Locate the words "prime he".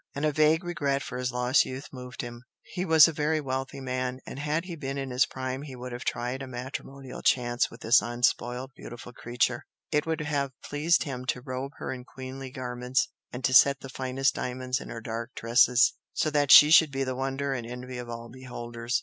5.27-5.75